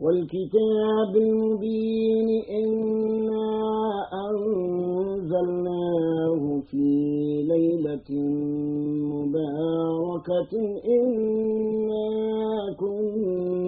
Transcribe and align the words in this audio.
والكتاب 0.00 1.12
المبين 1.16 2.28
إنا 2.60 3.48
أنزلناه 5.28 6.42
في 6.70 6.86
ليلة 7.48 8.10
مباركة 9.12 10.52
إنا 10.98 12.06
كنا 12.80 13.67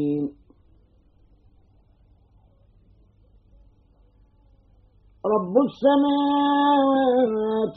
رب 5.25 5.57
السماوات 5.57 7.17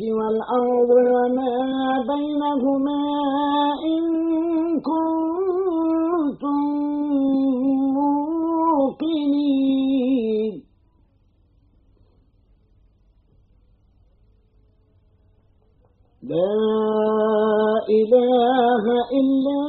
والأرض 0.00 0.90
وما 1.14 1.56
بينهما 2.08 3.02
إن 3.94 4.02
كنتم 4.88 6.60
موقنين. 8.94 9.34
لا 16.22 16.56
إله 18.00 18.84
إلا 19.20 19.62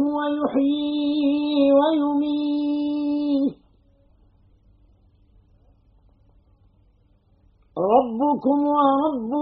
هو 0.00 0.18
يحيي 0.38 1.72
ويميت. 1.78 2.45
ربكم 8.36 8.58
ورب 8.66 9.32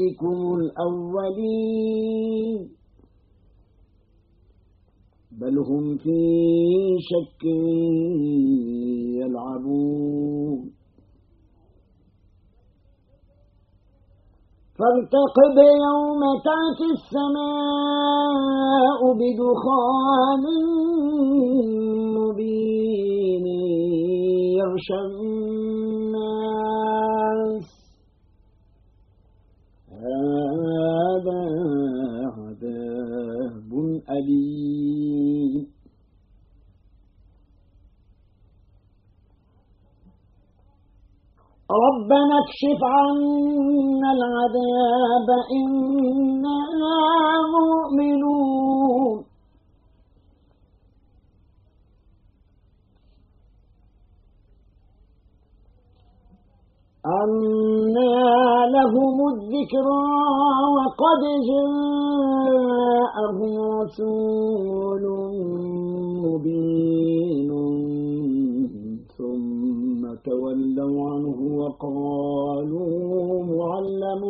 آبائكم 0.00 0.38
الأولين. 0.60 2.60
بل 5.40 5.54
هم 5.58 5.96
في 5.96 6.20
شك 7.00 7.44
يلعبون. 9.20 10.60
فارتقب 14.78 15.56
يوم 15.58 16.22
تأتي 16.44 16.86
السماء 16.96 19.00
بدخان 19.20 20.44
مبين. 22.16 22.89
يغشى 24.60 24.98
الناس. 25.08 26.20
هذا 29.90 31.40
عذاب 32.36 33.72
أليم. 34.10 35.64
ربنا 41.86 42.34
اكشف 42.44 42.80
عنا 42.82 44.08
العذاب 44.18 45.28
إنا 45.58 46.58
مؤمنون. 47.56 49.29
أنا 57.10 58.16
لهم 58.76 59.16
الذكرى 59.34 60.06
وقد 60.76 61.22
جاءهم 61.50 62.62
رسول 63.80 65.04
مبين. 66.24 67.50
ثم 69.18 70.02
تولوا 70.24 70.98
عنه 71.10 71.38
وقالوا 71.60 73.32
معلم 73.44 74.22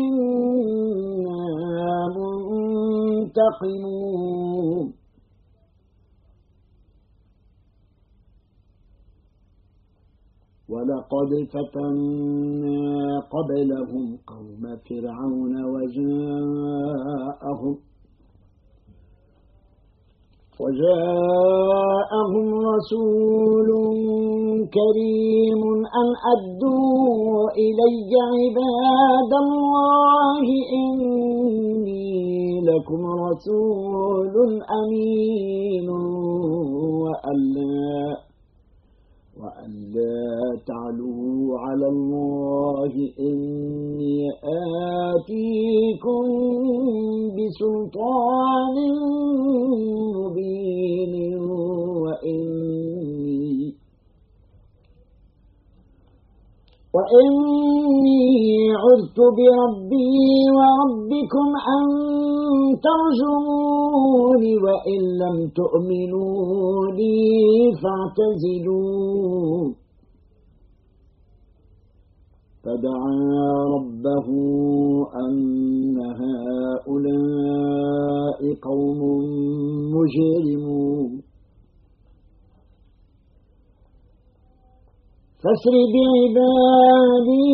إنا 0.00 1.44
منتقمون. 3.36 4.86
ولقد 10.70 11.30
فتنا 11.52 13.20
قبلهم 13.34 14.06
قوم 14.26 14.62
فرعون 14.88 15.54
وجاءهم 15.72 17.74
وجاءهم 20.60 22.46
رسول 22.72 23.68
كريم 24.76 25.62
أن 26.00 26.08
أدوا 26.32 27.50
إلي 27.64 28.10
عباد 28.32 29.32
الله 29.44 30.46
إني 30.80 32.60
لكم 32.68 33.02
رسول 33.26 34.34
أمين 34.80 35.88
وألا 39.40 40.60
وألا 40.60 40.60
تعلوا 40.66 41.58
على 41.58 41.86
الله 41.86 42.92
إني 43.20 44.18
آتيكم 45.14 46.24
بسلطان 47.36 48.76
مبين 50.16 51.14
وإني 52.04 53.74
وإني 56.94 58.22
عذت 58.84 59.18
بربي 59.38 60.20
وربكم 60.58 61.48
أن 61.76 61.86
ترجمون 62.86 64.42
وإن 64.64 65.00
لم 65.22 65.36
تؤمنوا 65.58 66.86
لي 66.98 67.20
فاعتزلون 67.82 69.68
فدعا 72.64 73.16
ربه 73.74 74.28
أن 75.24 75.96
هؤلاء 76.22 78.40
قوم 78.62 79.00
مجرمون. 79.94 81.10
فاسر 85.42 85.74
بعبادي 85.94 87.50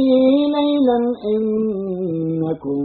ليلا 0.57 0.99
إنكم 1.35 2.85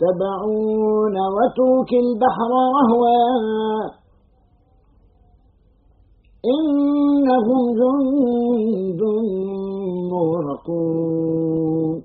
متبعون 0.00 1.16
وتوك 1.36 1.90
البحر 1.92 2.50
رهوا 2.76 3.20
إنهم 6.54 7.62
جند 7.80 9.02
مغرقون. 10.12 11.96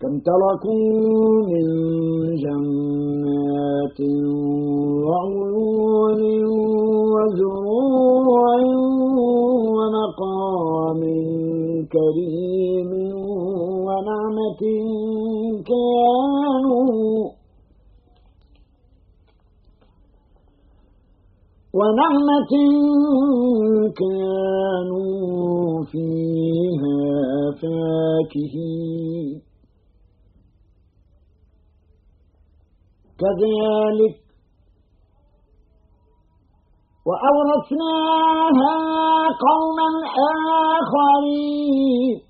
كم 0.00 0.14
تركوا 0.18 1.44
من 1.50 1.66
جنات 2.44 3.98
وعيون 5.06 6.22
وزروع 7.12 8.58
ومقام 9.76 11.00
كريم. 11.92 12.29
كانوا 15.70 17.30
ونعمة 21.74 22.52
كانوا 24.00 25.84
فيها 25.84 27.00
فاكهين 27.60 29.42
كذلك 33.18 34.16
وأورثناها 37.06 38.76
قوما 39.46 39.90
آخرين 40.80 42.29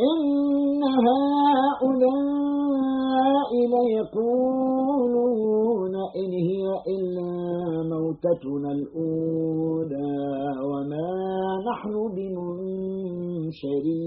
إن 0.00 0.82
هؤلاء 1.06 2.00
ليقولون 3.74 5.14
إن 6.20 6.30
هي 6.50 6.64
إلا 6.94 7.30
موتتنا 7.92 8.70
الأولى 8.78 10.14
وما 10.70 11.10
نحن 11.70 11.94
بمنشرين. 12.16 13.98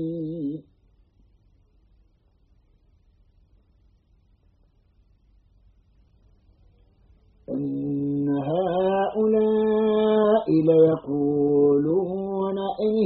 إن 7.49 8.27
هؤلاء 8.29 10.45
ليقولون 10.69 12.12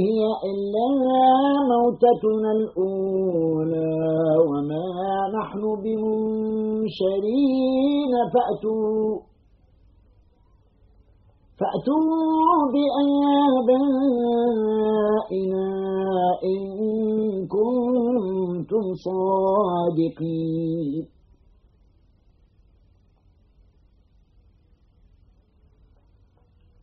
هي 0.06 0.20
إلا 0.50 0.86
موتتنا 1.72 2.50
الأولى 2.58 3.96
وما 4.48 4.88
نحن 5.38 5.62
بمنشرين 5.82 7.32
فأتوا 8.34 9.10
فأتوا 11.58 12.56
بآبائنا 12.74 13.98
إن 16.44 16.60
كنتم 17.54 18.84
صادقين. 19.06 21.04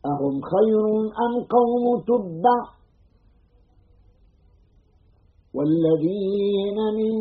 أهم 0.06 0.36
خير 0.52 0.84
أم 1.24 1.34
قوم 1.54 1.84
تبع 2.08 2.75
والذين 5.56 6.78
من 7.00 7.14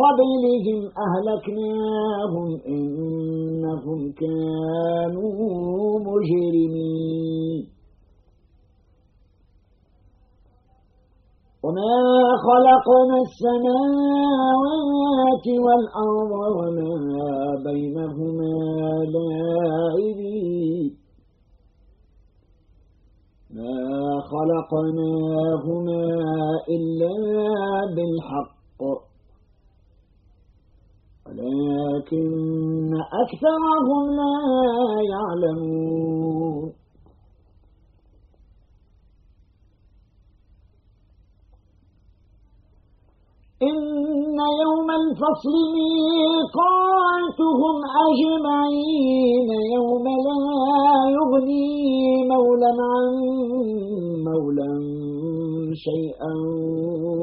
قبلهم 0.00 0.78
أهلكناهم 1.04 2.48
إنهم 2.74 4.00
كانوا 4.22 5.40
مجرمين. 6.08 7.62
وما 11.64 11.96
خلقنا 12.46 13.16
السماوات 13.26 15.46
والأرض 15.64 16.32
وما 16.58 16.94
بينهما 17.66 18.54
لاعبين 19.14 21.01
ما 23.62 24.20
خلقناهما 24.32 26.04
إلا 26.74 27.14
بالحق 27.94 28.80
ولكن 31.26 32.90
أكثرهم 33.22 34.02
لا 34.20 34.36
يعلمون 35.12 36.72
إن 43.62 43.78
يوم 44.64 44.88
الفصل 45.02 45.54
ميقاتهم 45.76 47.76
أجمعين 48.06 49.50
يوم 49.76 50.04
لا 50.26 50.42
يغني 51.16 51.70
مولا 52.32 52.72
عن 52.92 53.12
مولا 54.28 54.70
شيئا 55.86 56.32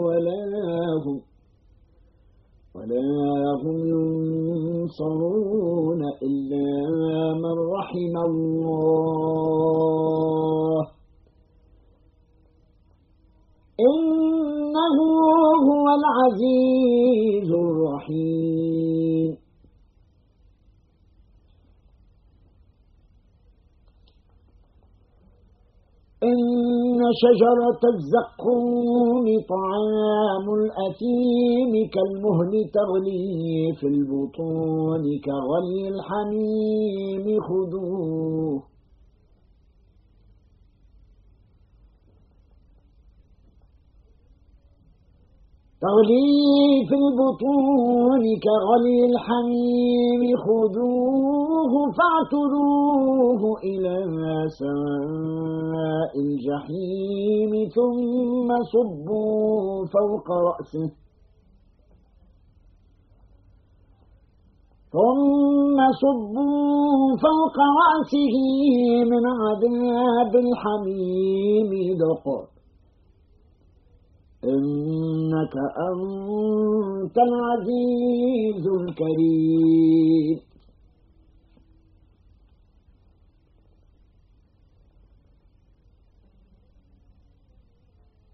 ولا 0.05 0.41
هم 1.05 1.17
ولا 2.75 3.09
هم 3.61 3.77
ينصرون 3.93 6.01
إلا 6.27 6.67
من 7.43 7.55
رحم 7.77 8.15
الله. 8.29 9.59
إنه 13.79 14.09
هو 15.68 15.86
العزيز 16.00 17.50
الرحيم. 17.51 19.32
إن 26.24 27.00
شجرة 27.24 27.82
الزقوم 27.96 29.25
طعام 29.50 30.46
الأثيم 30.60 31.72
كالمهل 31.96 32.51
تغلي 32.78 33.74
في 33.80 33.88
البطون 33.88 35.04
كغلي 35.25 35.82
الحميم 35.94 37.25
خذوه. 37.48 38.78
تغلي 45.81 46.86
في 46.89 46.95
البطون 47.03 48.24
كغلي 48.45 49.00
الحميم 49.12 50.21
خذوه 50.45 51.74
فاعتروه 51.98 53.41
إلى 53.69 53.95
سواء 54.59 56.12
الجحيم 56.25 57.51
ثم 57.75 58.50
صبوا 58.74 59.86
فوق 59.95 60.27
رأسه. 60.50 60.89
ثم 64.95 65.77
صبوا 66.03 67.17
فوق 67.25 67.57
رأسه 67.81 68.36
من 69.12 69.24
عذاب 69.41 70.33
الحميم 70.45 71.71
ذق 72.01 72.59
إنك 74.43 75.55
أنت 75.89 77.17
العزيز 77.17 78.65
الكريم. 78.81 80.39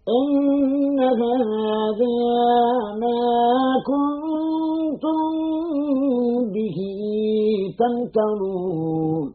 إن 0.07 0.99
هذا 0.99 2.17
ما 3.01 3.21
كنتم 3.89 5.23
به 6.53 6.77
تمترون. 7.79 9.33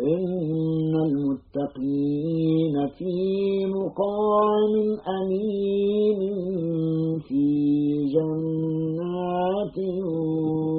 إن 0.00 0.94
المتقين 1.56 2.88
في 2.98 3.66
مقام 3.66 4.74
أمين 5.20 6.20
في 7.28 7.46
جنات 8.14 9.78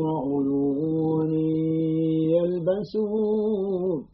وعيون 0.03 1.34
يلبسون. 2.36 4.05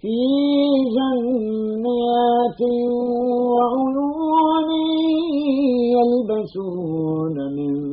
في 0.00 0.18
جنات 0.96 2.60
وعيون 3.56 4.70
يلبسون 5.96 7.36
من 7.56 7.83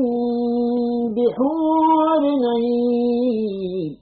بحور 1.14 2.22
عين. 2.54 4.01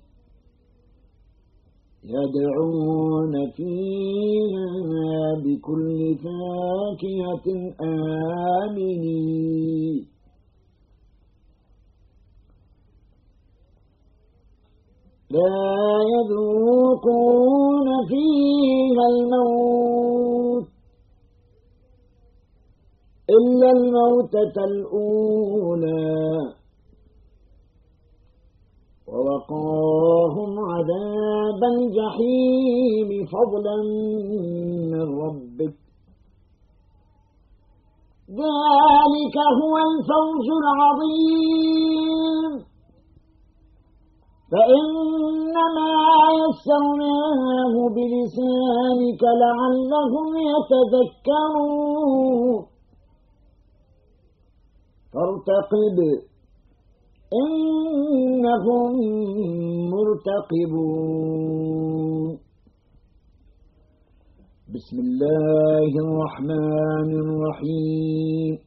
يدعون 2.17 3.35
فيها 3.57 4.71
بكل 5.45 5.99
فاكهة 6.25 7.47
آمنين. 8.62 10.07
لا 15.31 15.62
يذوقون 16.14 17.88
فيها 18.09 19.05
الموت 19.14 20.69
إلا 23.31 23.69
الموتة 23.71 24.57
الأولى. 24.71 26.21
ووقاهم 29.11 30.00
عذاب 30.81 31.61
الجحيم 31.75 33.09
فضلا 33.27 33.77
من 34.93 35.05
ربك. 35.25 35.75
ذلك 38.31 39.37
هو 39.61 39.75
الفوز 39.91 40.49
العظيم. 40.63 42.53
فإنما 44.53 45.93
يسرناه 46.43 47.75
بلسانك 47.97 49.23
لعلهم 49.43 50.29
يتذكرون. 50.53 51.81
فارتقب. 55.13 56.30
إنهم 57.33 58.95
مرتقبون. 59.91 60.91
بسم 64.75 64.97
الله 64.99 65.91
الرحمن 66.07 67.11
الرحيم. 67.25 68.59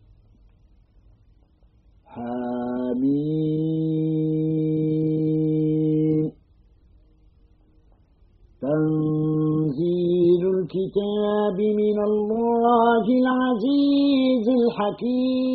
حميم. 2.05 3.43
تنزيل 8.61 10.43
الكتاب 10.47 11.57
من 11.59 11.97
الله 12.03 13.05
العزيز 13.21 14.45
الحكيم. 14.61 15.53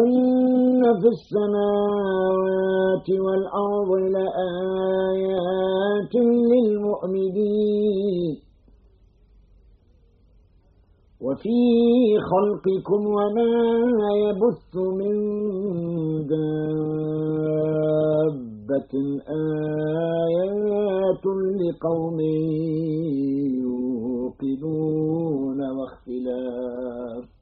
إن 0.00 0.82
في 1.00 1.08
السماوات 1.16 3.08
والأرض 3.10 3.90
لآيات 4.14 5.34
للمؤمنين. 6.52 8.34
وفي 11.20 11.60
خلقكم 12.30 13.02
وما 13.06 13.54
يبث 14.24 14.72
من 14.76 15.14
دابة. 16.32 17.34
آيات 20.24 21.24
لقوم 21.60 22.18
يوقدون 24.44 25.60
واختلاف. 25.76 27.33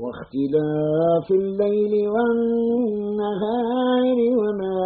واختلاف 0.00 1.26
الليل 1.30 1.94
والنهار 2.14 4.16
وما 4.40 4.80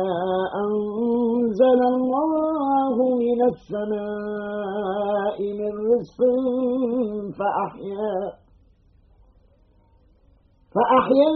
أنزل 0.65 1.81
الله 1.95 2.97
من 3.25 3.39
السماء 3.53 5.39
من 5.61 5.73
رزق 5.91 6.21
فأحيا 7.39 8.17
فأحيا 10.75 11.31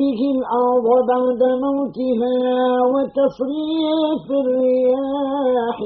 به 0.00 0.20
الأرض 0.36 0.86
بعد 1.08 1.42
موتها 1.64 2.38
وتصريف 2.92 4.26
الرياح 4.44 5.78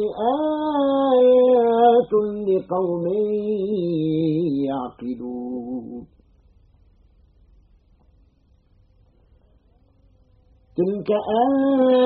آيات 1.15 2.13
لقوم 2.49 3.05
يعقلون. 4.69 6.10
تلك 10.81 11.11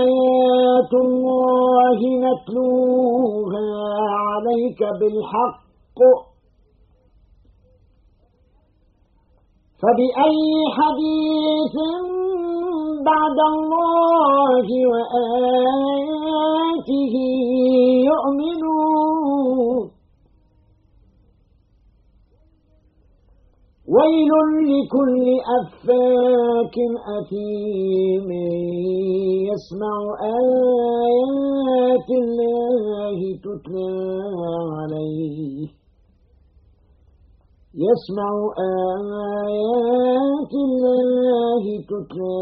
آيات 0.02 0.93
الله 1.07 1.99
نتلوها 2.26 3.69
عليك 4.26 4.81
بالحق. 5.00 5.99
فبأي 9.81 10.47
حديث 10.78 11.76
بعد 13.11 13.38
الله 13.52 14.66
وآياته 14.93 16.35
يؤمنون؟ 18.11 19.94
ويل 23.95 24.33
لكل 24.73 25.27
أفاك 25.59 26.77
أثيم 27.19 28.29
يسمع 29.51 29.99
آيات 30.41 32.09
الله 32.23 33.19
تتلى 33.45 33.93
عليه. 34.79 35.69
يسمع 37.87 38.33
آيات 39.47 40.53
الله 40.69 41.65
تتلى 41.91 42.39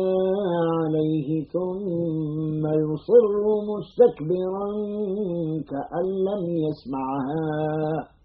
عليه 0.78 1.28
ثم 1.54 2.62
يصر 2.84 3.32
مستكبرا 3.70 4.68
كأن 5.70 6.06
لم 6.28 6.42
يسمعها. 6.66 8.21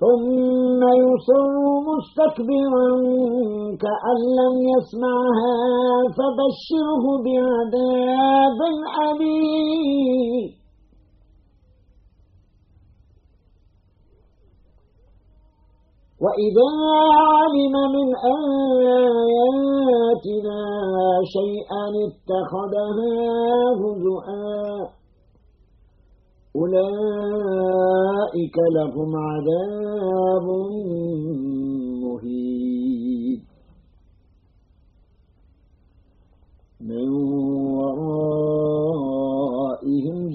ثم 0.00 0.80
يصر 1.04 1.54
مستكبرا 1.90 2.88
كأن 3.82 4.18
لم 4.40 4.54
يسمعها 4.72 5.56
فبشره 6.16 7.04
بعذاب 7.24 8.60
أليم. 9.08 10.58
وإذا 16.24 16.70
علم 17.34 17.74
من 17.96 18.08
آياتنا 18.38 19.40
شيئا 21.36 21.86
اتخذها 22.08 23.14
هزؤا 23.80 24.97
أولئك 26.58 28.56
لهم 28.76 29.10
عذاب 29.16 30.46
مهين. 32.02 33.38
من 36.80 37.08
ورائهم 37.78 39.08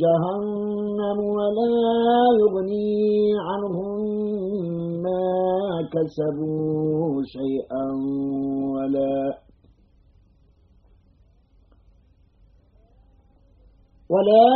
جهنم 0.04 1.20
ولا 1.38 1.76
يغني 2.42 2.94
عنهم 3.48 4.00
ما 5.04 5.28
كسبوا 5.94 7.24
شيئا 7.24 7.86
ولا 8.74 9.43
ولا 14.14 14.50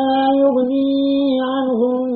يغني 0.44 0.94
عنهم 1.42 2.08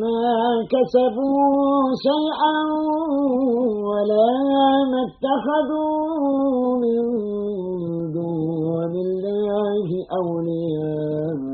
ما 0.00 0.24
كسبوا 0.72 1.80
شيئا 2.08 2.58
ولا 3.88 4.30
ما 4.90 5.00
اتخذوا 5.08 6.76
من 6.84 7.02
دون 8.12 8.94
الله 9.06 9.88
أولياء. 10.20 11.46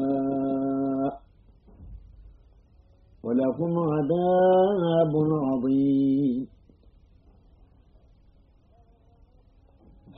ولهم 3.24 3.72
عذاب 3.92 5.14
عظيم. 5.46 6.42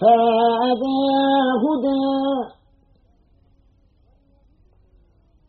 هذا 0.02 0.96
هدى 1.64 2.53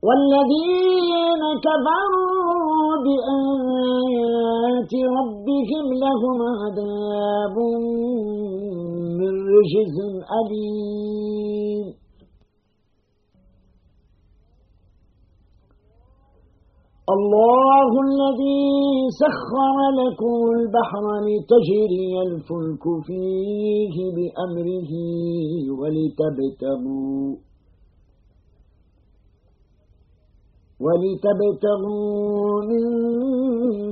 والذين 0.05 1.43
كفروا 1.65 2.89
بآيات 3.05 4.93
ربهم 5.17 5.85
لهم 6.03 6.38
عذاب 6.62 7.57
من 9.19 9.33
رجز 9.55 9.97
أليم. 10.39 11.88
الله 17.15 17.91
الذي 18.08 18.63
سخر 19.21 19.77
لكم 20.01 20.38
البحر 20.58 21.06
لتجري 21.27 22.12
الفلك 22.27 22.84
فيه 23.08 23.95
بأمره 24.15 24.91
ولتبتغوا 25.80 27.25
ولتبتغوا 30.79 32.61
من 32.69 32.83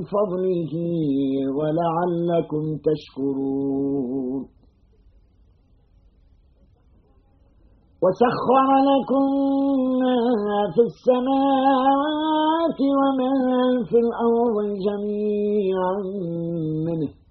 فضله 0.04 0.74
ولعلكم 1.58 2.64
تشكرون. 2.88 4.42
وسخر 8.04 8.70
لكم 8.92 9.26
ما 10.04 10.18
في 10.74 10.82
السماوات 10.90 12.80
وما 13.00 13.34
في 13.90 13.98
الأرض 14.06 14.58
جميعا 14.88 15.96
منه. 16.88 17.23